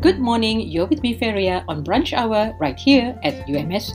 Good 0.00 0.18
morning, 0.18 0.62
you're 0.62 0.86
with 0.86 1.02
me, 1.02 1.12
Feria, 1.12 1.62
on 1.68 1.84
Brunch 1.84 2.14
Hour 2.14 2.56
right 2.58 2.78
here 2.80 3.20
at 3.22 3.46
UMS 3.46 3.92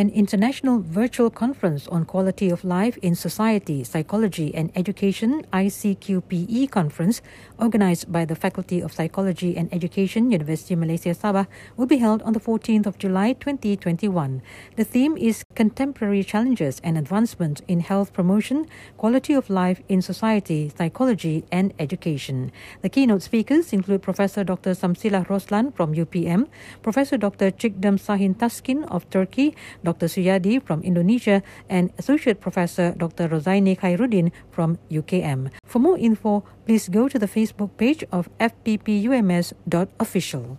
An 0.00 0.08
international 0.08 0.80
virtual 0.80 1.28
conference 1.28 1.86
on 1.88 2.06
quality 2.06 2.48
of 2.48 2.64
life 2.64 2.96
in 3.02 3.14
society, 3.14 3.84
psychology 3.84 4.48
and 4.54 4.72
education 4.74 5.44
ICQPE 5.52 6.70
conference 6.70 7.20
organized 7.58 8.10
by 8.10 8.24
the 8.24 8.34
Faculty 8.34 8.80
of 8.80 8.94
Psychology 8.94 9.54
and 9.58 9.68
Education 9.74 10.30
University 10.30 10.72
of 10.72 10.80
Malaysia 10.80 11.12
Sabah 11.12 11.46
will 11.76 11.84
be 11.84 11.98
held 11.98 12.22
on 12.22 12.32
the 12.32 12.40
14th 12.40 12.86
of 12.86 12.96
July 12.96 13.34
2021. 13.34 14.40
The 14.76 14.84
theme 14.84 15.18
is 15.18 15.44
contemporary 15.54 16.24
challenges 16.24 16.80
and 16.82 16.96
advancement 16.96 17.60
in 17.68 17.80
health 17.80 18.14
promotion, 18.14 18.72
quality 18.96 19.34
of 19.34 19.50
life 19.50 19.82
in 19.86 20.00
society, 20.00 20.72
psychology 20.78 21.44
and 21.52 21.74
education. 21.78 22.52
The 22.80 22.88
keynote 22.88 23.20
speakers 23.20 23.74
include 23.74 24.00
Professor 24.00 24.44
Dr. 24.44 24.70
Samsilah 24.70 25.26
Roslan 25.26 25.76
from 25.76 25.92
UPM, 25.92 26.48
Professor 26.80 27.18
Dr. 27.18 27.50
Chikdam 27.50 28.00
Sahin 28.00 28.34
Taskin 28.34 28.88
of 28.88 29.04
Turkey, 29.10 29.54
Dr. 29.84 29.89
Suyadi 29.98 30.62
from 30.62 30.82
Indonesia, 30.82 31.42
and 31.68 31.90
Associate 31.98 32.40
Professor 32.40 32.92
Dr. 32.92 33.28
Rozaini 33.28 33.76
Khairuddin 33.78 34.32
from 34.50 34.78
UKM. 34.90 35.50
For 35.64 35.78
more 35.78 35.98
info, 35.98 36.44
please 36.66 36.88
go 36.88 37.08
to 37.08 37.18
the 37.18 37.28
Facebook 37.28 37.76
page 37.76 38.04
of 38.12 38.28
fppums.official. 38.38 40.58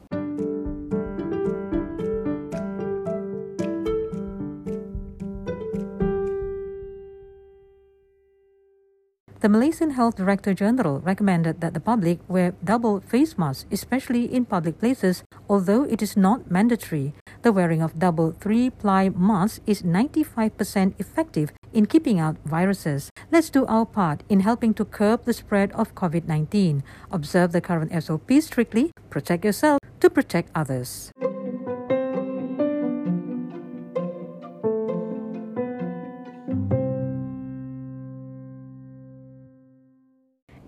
The 9.42 9.50
Malaysian 9.50 9.98
Health 9.98 10.18
Director 10.18 10.54
General 10.54 11.00
recommended 11.00 11.62
that 11.62 11.74
the 11.74 11.80
public 11.80 12.20
wear 12.28 12.54
double 12.64 13.02
face 13.02 13.40
masks, 13.40 13.66
especially 13.72 14.30
in 14.30 14.46
public 14.46 14.78
places, 14.78 15.24
although 15.50 15.82
it 15.82 16.04
is 16.04 16.16
not 16.16 16.52
mandatory. 16.52 17.16
The 17.42 17.52
wearing 17.52 17.82
of 17.82 17.98
double 17.98 18.34
three 18.40 18.70
ply 18.70 19.10
masks 19.10 19.62
is 19.66 19.82
95% 19.82 20.94
effective 21.00 21.52
in 21.74 21.88
keeping 21.88 22.20
out 22.20 22.38
viruses. 22.46 23.10
Let's 23.32 23.50
do 23.50 23.66
our 23.66 23.86
part 23.86 24.22
in 24.30 24.42
helping 24.42 24.74
to 24.76 24.86
curb 24.86 25.26
the 25.26 25.34
spread 25.34 25.72
of 25.72 25.96
COVID 25.96 26.28
19. 26.28 26.84
Observe 27.12 27.52
the 27.52 27.62
current 27.62 27.92
SOP 28.04 28.30
strictly, 28.42 28.92
protect 29.10 29.44
yourself 29.44 29.80
to 30.02 30.10
protect 30.10 30.52
others. 30.54 31.12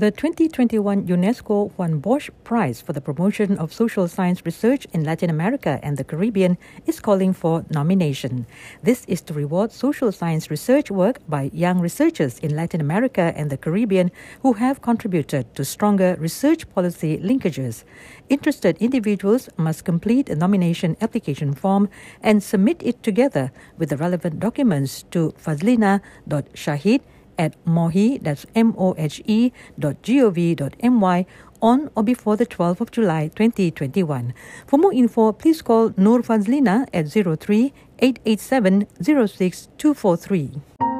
The 0.00 0.10
2021 0.10 1.08
UNESCO 1.08 1.72
Juan 1.76 1.98
Bosch 1.98 2.30
Prize 2.42 2.80
for 2.80 2.94
the 2.94 3.02
Promotion 3.02 3.58
of 3.58 3.70
Social 3.70 4.08
Science 4.08 4.46
Research 4.46 4.86
in 4.94 5.04
Latin 5.04 5.28
America 5.28 5.78
and 5.82 5.98
the 5.98 6.04
Caribbean 6.04 6.56
is 6.86 7.00
calling 7.00 7.34
for 7.34 7.66
nomination. 7.68 8.46
This 8.82 9.04
is 9.04 9.20
to 9.20 9.34
reward 9.34 9.72
social 9.72 10.10
science 10.10 10.50
research 10.50 10.90
work 10.90 11.18
by 11.28 11.50
young 11.52 11.80
researchers 11.80 12.38
in 12.38 12.56
Latin 12.56 12.80
America 12.80 13.34
and 13.36 13.50
the 13.50 13.58
Caribbean 13.58 14.10
who 14.40 14.54
have 14.54 14.80
contributed 14.80 15.54
to 15.54 15.66
stronger 15.66 16.16
research 16.18 16.66
policy 16.72 17.18
linkages. 17.18 17.84
Interested 18.30 18.78
individuals 18.78 19.50
must 19.58 19.84
complete 19.84 20.30
a 20.30 20.34
nomination 20.34 20.96
application 21.02 21.52
form 21.52 21.90
and 22.22 22.42
submit 22.42 22.82
it 22.82 23.02
together 23.02 23.52
with 23.76 23.90
the 23.90 23.98
relevant 23.98 24.40
documents 24.40 25.02
to 25.10 25.32
fazlina.shahid 25.32 27.02
at 27.40 27.56
mohe, 27.64 28.22
that's 28.22 28.44
M-O-H-E 28.54 29.52
dot 29.78 30.02
G-O-V 30.02 30.54
dot 30.56 30.74
M-Y 30.80 31.26
on 31.62 31.90
or 31.96 32.02
before 32.02 32.36
the 32.36 32.46
12th 32.46 32.80
of 32.80 32.90
July 32.90 33.28
2021. 33.28 34.34
For 34.66 34.78
more 34.78 34.92
info, 34.92 35.32
please 35.32 35.62
call 35.62 35.92
Nur 35.96 36.20
Fazlina 36.20 36.86
at 36.92 37.08
03 37.08 37.72
887 37.98 38.86
06243. 39.02 40.99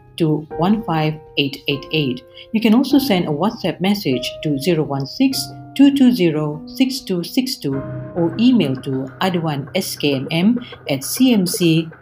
to 0.21 0.45
15888. 0.61 2.21
You 2.53 2.61
can 2.61 2.75
also 2.75 2.99
send 2.99 3.25
a 3.25 3.31
WhatsApp 3.31 3.81
message 3.81 4.29
to 4.43 4.59
016 4.59 5.73
220 5.73 6.67
6262 6.77 7.75
or 8.15 8.35
email 8.37 8.75
to 8.75 9.09
aduanskmm 9.21 10.57
at 10.89 10.99
mcmc.gov.my. 11.01 12.01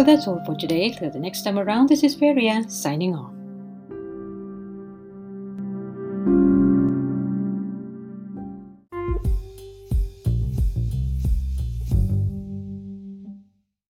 Well, 0.00 0.06
that's 0.06 0.26
all 0.26 0.42
for 0.46 0.54
today. 0.54 0.88
Till 0.88 1.10
the 1.10 1.18
next 1.18 1.42
time 1.42 1.58
around, 1.58 1.90
this 1.90 2.02
is 2.02 2.14
Feria 2.14 2.64
signing 2.70 3.14
off. 3.14 3.39